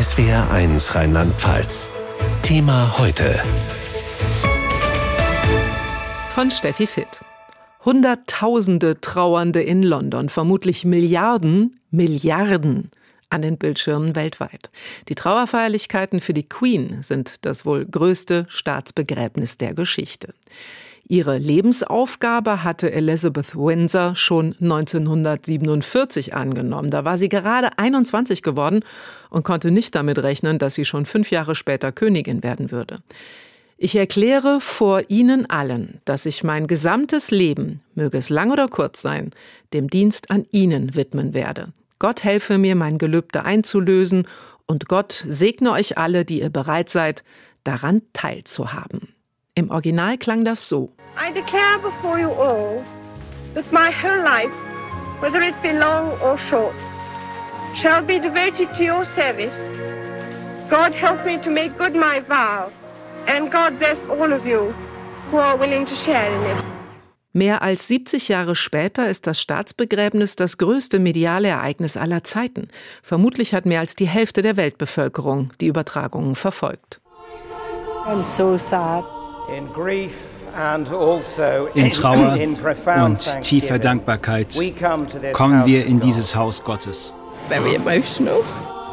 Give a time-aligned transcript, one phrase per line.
[0.00, 1.90] SWR1 Rheinland-Pfalz.
[2.40, 3.38] Thema heute.
[6.34, 7.20] Von Steffi Fitt.
[7.84, 12.90] Hunderttausende Trauernde in London, vermutlich Milliarden, Milliarden
[13.28, 14.70] an den Bildschirmen weltweit.
[15.10, 20.32] Die Trauerfeierlichkeiten für die Queen sind das wohl größte Staatsbegräbnis der Geschichte.
[21.10, 26.90] Ihre Lebensaufgabe hatte Elizabeth Windsor schon 1947 angenommen.
[26.90, 28.84] Da war sie gerade 21 geworden
[29.28, 32.98] und konnte nicht damit rechnen, dass sie schon fünf Jahre später Königin werden würde.
[33.76, 39.02] Ich erkläre vor Ihnen allen, dass ich mein gesamtes Leben, möge es lang oder kurz
[39.02, 39.32] sein,
[39.72, 41.72] dem Dienst an Ihnen widmen werde.
[41.98, 44.28] Gott helfe mir, mein Gelübde einzulösen
[44.66, 47.24] und Gott segne euch alle, die ihr bereit seid,
[47.64, 49.08] daran teilzuhaben.
[49.56, 50.92] Im Original klang das so.
[51.16, 52.84] I declare before you all
[53.54, 54.52] that my whole life,
[55.20, 56.74] whether it be long or short,
[57.74, 59.56] shall be devoted to your service.
[60.70, 62.70] God help me to make good my vow
[63.26, 64.74] And God bless all of you
[65.30, 66.64] who are willing to share in it.
[67.32, 72.66] Mehr als 70 Jahre später ist das Staatsbegräbnis das größte mediale Ereignis aller Zeiten.
[73.02, 77.00] Vermutlich hat mehr als die Hälfte der Weltbevölkerung die Übertragungen verfolgt.
[78.04, 78.58] Also
[79.56, 79.68] in
[81.90, 82.38] Trauer
[83.04, 84.54] und tiefer Dankbarkeit
[85.32, 87.14] kommen wir in dieses Haus Gottes.
[87.30, 88.42] It's very emotional.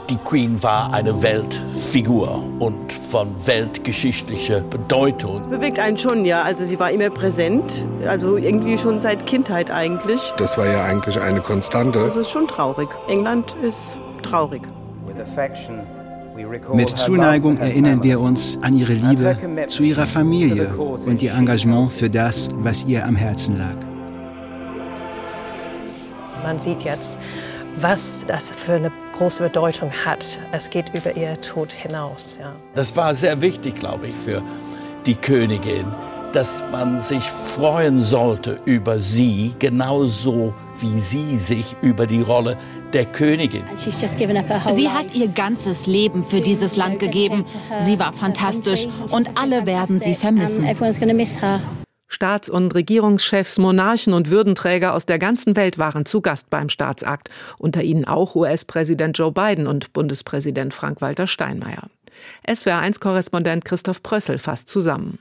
[0.10, 5.50] Die Queen war eine Weltfigur und von weltgeschichtlicher Bedeutung.
[5.50, 6.44] Bewegt einen schon, ja.
[6.44, 10.34] Also sie war immer präsent, also irgendwie schon seit Kindheit eigentlich.
[10.38, 12.00] Das war ja eigentlich eine Konstante.
[12.00, 12.88] Das ist schon traurig.
[13.10, 14.62] England ist traurig.
[16.74, 22.10] Mit Zuneigung erinnern wir uns an ihre Liebe zu ihrer Familie und ihr Engagement für
[22.10, 23.76] das, was ihr am Herzen lag.
[26.44, 27.18] Man sieht jetzt,
[27.76, 30.40] was das für eine große Bedeutung hat.
[30.52, 32.38] Es geht über ihr Tod hinaus.
[32.42, 32.54] Ja.
[32.74, 34.42] Das war sehr wichtig, glaube ich, für
[35.06, 35.86] die Königin,
[36.34, 42.58] dass man sich freuen sollte über sie, genauso wie sie sich über die Rolle
[42.94, 43.64] der Königin.
[43.76, 47.46] Sie hat ihr ganzes Leben für dieses Land gegeben.
[47.80, 50.66] Sie war fantastisch und alle werden sie vermissen.
[52.10, 57.30] Staats- und Regierungschefs, Monarchen und Würdenträger aus der ganzen Welt waren zu Gast beim Staatsakt,
[57.58, 61.90] unter ihnen auch US-Präsident Joe Biden und Bundespräsident Frank-Walter Steinmeier.
[62.48, 65.20] SWR1-Korrespondent Christoph Prössel fasst zusammen.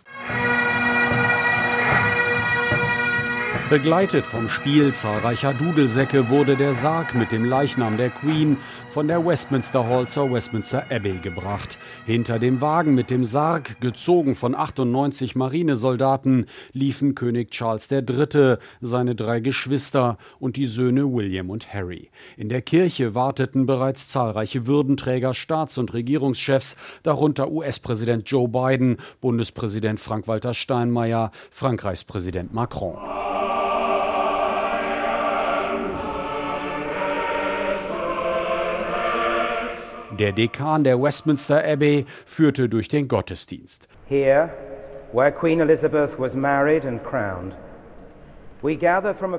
[3.68, 8.58] Begleitet vom Spiel zahlreicher Dudelsäcke wurde der Sarg mit dem Leichnam der Queen
[8.90, 11.76] von der Westminster Hall zur Westminster Abbey gebracht.
[12.06, 19.16] Hinter dem Wagen mit dem Sarg, gezogen von 98 Marinesoldaten, liefen König Charles III., seine
[19.16, 22.10] drei Geschwister und die Söhne William und Harry.
[22.36, 29.98] In der Kirche warteten bereits zahlreiche Würdenträger, Staats- und Regierungschefs, darunter US-Präsident Joe Biden, Bundespräsident
[29.98, 32.96] Frank-Walter Steinmeier, Frankreichs Präsident Macron.
[40.18, 43.88] Der Dekan der Westminster Abbey führte durch den Gottesdienst.
[44.08, 44.50] Here,
[45.12, 47.54] where Queen Elizabeth was married and crowned,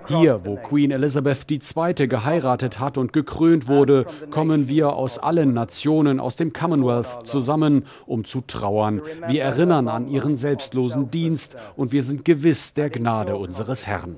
[0.08, 2.08] hier, wo Queen Elizabeth II.
[2.08, 8.26] geheiratet hat und gekrönt wurde, kommen wir aus allen Nationen aus dem Commonwealth zusammen, um
[8.26, 9.02] zu trauern.
[9.28, 14.18] Wir erinnern an ihren selbstlosen Dienst und wir sind gewiss der Gnade unseres Herrn.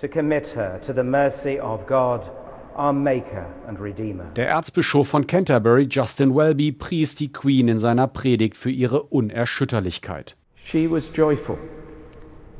[0.00, 2.20] To commit her to the mercy of God
[2.78, 10.36] der Erzbischof von Canterbury, Justin Welby, pries die Queen in seiner Predigt für ihre Unerschütterlichkeit.
[10.54, 11.58] She was joyful,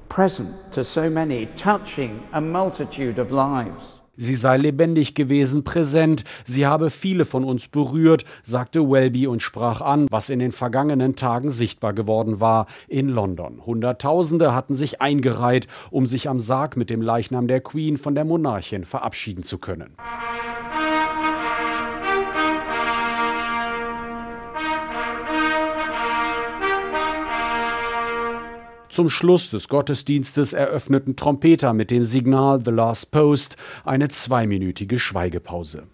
[0.09, 3.98] present to so many, touching a multitude of lives.
[4.21, 9.81] Sie sei lebendig gewesen, präsent, sie habe viele von uns berührt, sagte Welby und sprach
[9.81, 13.63] an, was in den vergangenen Tagen sichtbar geworden war in London.
[13.65, 18.25] Hunderttausende hatten sich eingereiht, um sich am Sarg mit dem Leichnam der Queen von der
[18.25, 19.95] Monarchin verabschieden zu können.
[28.99, 35.85] Zum Schluss des Gottesdienstes eröffneten Trompeter mit dem Signal The Last Post eine zweiminütige Schweigepause.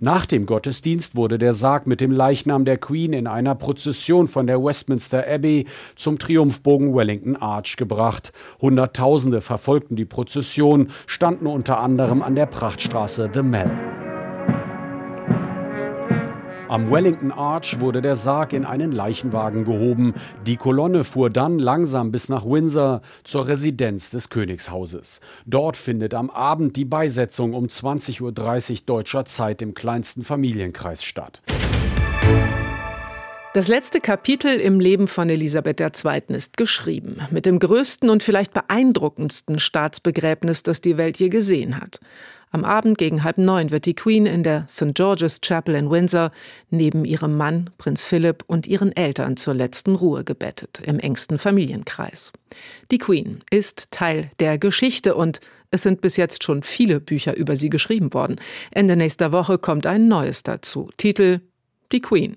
[0.00, 4.48] Nach dem Gottesdienst wurde der Sarg mit dem Leichnam der Queen in einer Prozession von
[4.48, 8.32] der Westminster Abbey zum Triumphbogen Wellington Arch gebracht.
[8.60, 13.95] Hunderttausende verfolgten die Prozession, standen unter anderem an der Prachtstraße The Mall.
[16.68, 20.14] Am Wellington Arch wurde der Sarg in einen Leichenwagen gehoben.
[20.46, 25.20] Die Kolonne fuhr dann langsam bis nach Windsor zur Residenz des Königshauses.
[25.46, 31.40] Dort findet am Abend die Beisetzung um 20.30 Uhr deutscher Zeit im kleinsten Familienkreis statt.
[33.56, 36.36] Das letzte Kapitel im Leben von Elisabeth II.
[36.36, 41.98] ist geschrieben, mit dem größten und vielleicht beeindruckendsten Staatsbegräbnis, das die Welt je gesehen hat.
[42.50, 44.92] Am Abend gegen halb neun wird die Queen in der St.
[44.92, 46.32] George's Chapel in Windsor
[46.68, 52.34] neben ihrem Mann, Prinz Philipp, und ihren Eltern zur letzten Ruhe gebettet, im engsten Familienkreis.
[52.90, 57.56] Die Queen ist Teil der Geschichte und es sind bis jetzt schon viele Bücher über
[57.56, 58.36] sie geschrieben worden.
[58.70, 60.90] Ende nächster Woche kommt ein neues dazu.
[60.98, 61.40] Titel
[61.92, 62.36] die Queen.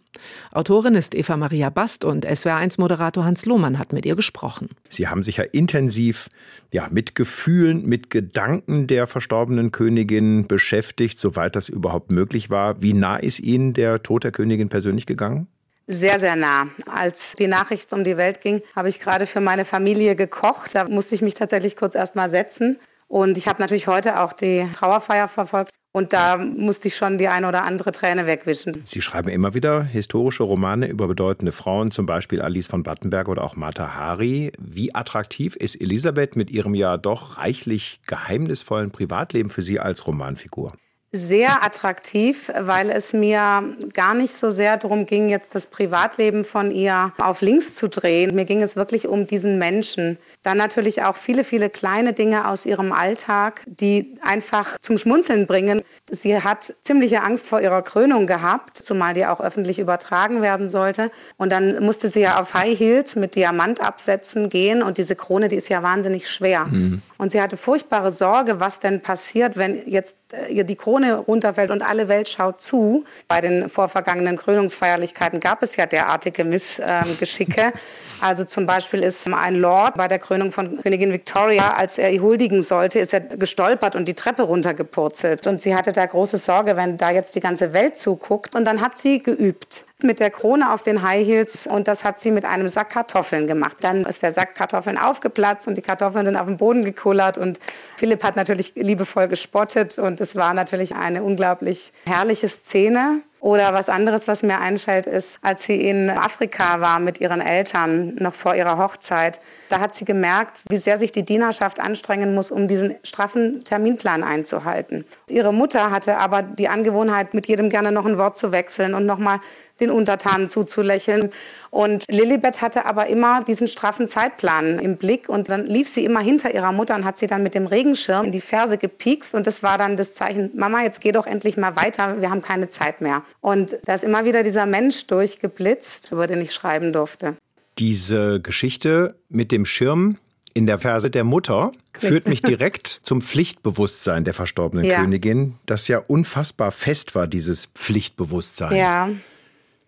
[0.51, 4.69] Autorin ist Eva Maria Bast und SWR1-Moderator Hans Lohmann hat mit ihr gesprochen.
[4.89, 6.29] Sie haben sich ja intensiv
[6.71, 12.81] ja, mit Gefühlen, mit Gedanken der verstorbenen Königin beschäftigt, soweit das überhaupt möglich war.
[12.81, 15.47] Wie nah ist Ihnen der Tod der Königin persönlich gegangen?
[15.91, 16.67] Sehr, sehr nah.
[16.85, 20.75] Als die Nachricht um die Welt ging, habe ich gerade für meine Familie gekocht.
[20.75, 22.77] Da musste ich mich tatsächlich kurz erst mal setzen.
[23.07, 25.71] Und ich habe natürlich heute auch die Trauerfeier verfolgt.
[25.99, 28.81] Und da musste ich schon die eine oder andere Träne wegwischen.
[28.85, 33.43] Sie schreiben immer wieder historische Romane über bedeutende Frauen, zum Beispiel Alice von Battenberg oder
[33.43, 34.53] auch Mata Hari.
[34.57, 40.71] Wie attraktiv ist Elisabeth mit ihrem ja doch reichlich geheimnisvollen Privatleben für Sie als Romanfigur?
[41.11, 46.71] Sehr attraktiv, weil es mir gar nicht so sehr darum ging, jetzt das Privatleben von
[46.71, 48.35] ihr auf links zu drehen.
[48.35, 50.17] Mir ging es wirklich um diesen Menschen.
[50.43, 55.81] Dann natürlich auch viele, viele kleine Dinge aus ihrem Alltag, die einfach zum Schmunzeln bringen.
[56.11, 61.11] Sie hat ziemliche Angst vor ihrer Krönung gehabt, zumal die auch öffentlich übertragen werden sollte.
[61.37, 65.55] Und dann musste sie ja auf High Heels mit Diamantabsätzen gehen und diese Krone, die
[65.55, 66.65] ist ja wahnsinnig schwer.
[66.65, 67.01] Mhm.
[67.17, 71.71] Und sie hatte furchtbare Sorge, was denn passiert, wenn jetzt äh, ihr die Krone runterfällt
[71.71, 73.03] und alle Welt schaut zu.
[73.27, 77.73] Bei den vorvergangenen Krönungsfeierlichkeiten gab es ja derartige Missgeschicke.
[78.21, 82.21] Also zum Beispiel ist ein Lord bei der Krönung von Königin Victoria, als er ihr
[82.21, 85.47] huldigen sollte, ist er gestolpert und die Treppe runtergepurzelt.
[85.47, 88.55] Und sie hatte da große Sorge, wenn da jetzt die ganze Welt zuguckt.
[88.55, 92.19] Und dann hat sie geübt mit der Krone auf den High Heels und das hat
[92.19, 93.77] sie mit einem Sack Kartoffeln gemacht.
[93.81, 97.59] Dann ist der Sack Kartoffeln aufgeplatzt und die Kartoffeln sind auf den Boden gekullert und
[97.97, 103.21] Philipp hat natürlich liebevoll gespottet und es war natürlich eine unglaublich herrliche Szene.
[103.41, 108.15] Oder was anderes, was mir einfällt, ist, als sie in Afrika war mit ihren Eltern,
[108.15, 112.51] noch vor ihrer Hochzeit, da hat sie gemerkt, wie sehr sich die Dienerschaft anstrengen muss,
[112.51, 115.05] um diesen straffen Terminplan einzuhalten.
[115.29, 119.05] Ihre Mutter hatte aber die Angewohnheit, mit jedem gerne noch ein Wort zu wechseln und
[119.05, 119.39] nochmal
[119.79, 121.31] den Untertanen zuzulächeln.
[121.71, 126.19] Und Lilibet hatte aber immer diesen straffen Zeitplan im Blick und dann lief sie immer
[126.19, 129.47] hinter ihrer Mutter und hat sie dann mit dem Regenschirm in die Ferse gepiekst und
[129.47, 132.69] das war dann das Zeichen, Mama, jetzt geh doch endlich mal weiter, wir haben keine
[132.69, 133.21] Zeit mehr.
[133.41, 137.35] Und da ist immer wieder dieser Mensch durchgeblitzt, über den ich schreiben durfte.
[137.79, 140.17] Diese Geschichte mit dem Schirm
[140.53, 144.99] in der Verse der Mutter führt mich direkt zum Pflichtbewusstsein der verstorbenen ja.
[144.99, 148.75] Königin, das ja unfassbar fest war, dieses Pflichtbewusstsein.
[148.75, 149.09] Ja.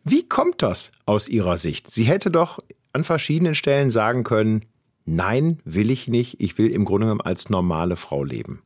[0.03, 1.91] Wie kommt das aus Ihrer Sicht?
[1.91, 2.59] Sie hätte doch
[2.93, 4.65] an verschiedenen Stellen sagen können,
[5.05, 8.61] nein, will ich nicht, ich will im Grunde genommen als normale Frau leben.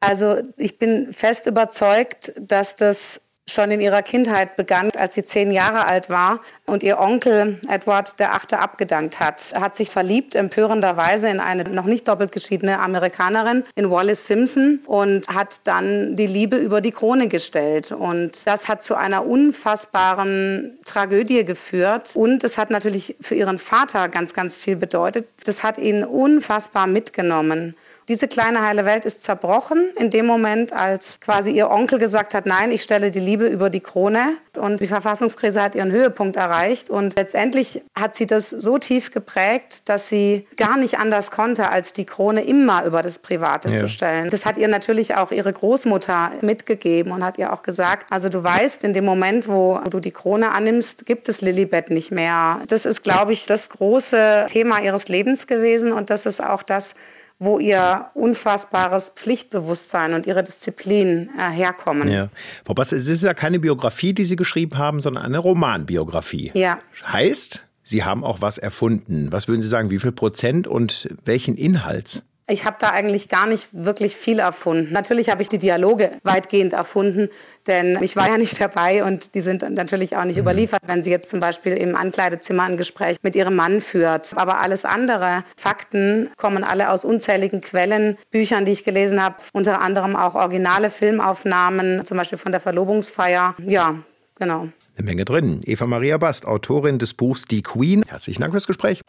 [0.00, 3.20] Also ich bin fest überzeugt, dass das
[3.52, 8.18] schon in ihrer Kindheit begann, als sie zehn Jahre alt war und ihr Onkel Edward
[8.18, 9.52] der Achte abgedankt hat.
[9.52, 14.80] Er hat sich verliebt, empörenderweise, in eine noch nicht doppelt geschiedene Amerikanerin, in Wallace Simpson,
[14.86, 17.92] und hat dann die Liebe über die Krone gestellt.
[17.92, 22.12] Und das hat zu einer unfassbaren Tragödie geführt.
[22.14, 25.28] Und es hat natürlich für ihren Vater ganz, ganz viel bedeutet.
[25.44, 27.74] Das hat ihn unfassbar mitgenommen.
[28.10, 32.44] Diese kleine heile Welt ist zerbrochen in dem Moment, als quasi ihr Onkel gesagt hat,
[32.44, 34.32] nein, ich stelle die Liebe über die Krone.
[34.58, 36.90] Und die Verfassungskrise hat ihren Höhepunkt erreicht.
[36.90, 41.92] Und letztendlich hat sie das so tief geprägt, dass sie gar nicht anders konnte, als
[41.92, 43.76] die Krone immer über das Private ja.
[43.76, 44.28] zu stellen.
[44.28, 48.42] Das hat ihr natürlich auch ihre Großmutter mitgegeben und hat ihr auch gesagt, also du
[48.42, 52.60] weißt, in dem Moment, wo du die Krone annimmst, gibt es Lilibet nicht mehr.
[52.66, 56.96] Das ist, glaube ich, das große Thema ihres Lebens gewesen und das ist auch das,
[57.40, 62.08] wo ihr unfassbares Pflichtbewusstsein und ihre Disziplin äh, herkommen.
[62.08, 62.28] Ja.
[62.64, 66.52] Frau Bass, es ist ja keine Biografie, die Sie geschrieben haben, sondern eine Romanbiografie.
[66.54, 66.78] Ja.
[67.02, 69.32] Heißt, Sie haben auch was erfunden.
[69.32, 72.24] Was würden Sie sagen, wie viel Prozent und welchen Inhalts?
[72.50, 74.92] Ich habe da eigentlich gar nicht wirklich viel erfunden.
[74.92, 77.28] Natürlich habe ich die Dialoge weitgehend erfunden,
[77.68, 80.42] denn ich war ja nicht dabei und die sind natürlich auch nicht mhm.
[80.42, 84.36] überliefert, wenn sie jetzt zum Beispiel im Ankleidezimmer ein Gespräch mit ihrem Mann führt.
[84.36, 89.80] Aber alles andere, Fakten, kommen alle aus unzähligen Quellen, Büchern, die ich gelesen habe, unter
[89.80, 93.54] anderem auch originale Filmaufnahmen, zum Beispiel von der Verlobungsfeier.
[93.64, 93.94] Ja,
[94.40, 94.68] genau.
[94.96, 95.60] Eine Menge drin.
[95.64, 98.02] Eva Maria Bast, Autorin des Buchs Die Queen.
[98.06, 99.02] Herzlichen Dank fürs Gespräch.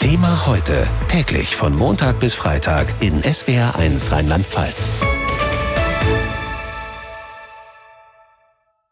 [0.00, 0.86] Thema heute.
[1.08, 4.90] Täglich von Montag bis Freitag in SWR1 Rheinland-Pfalz.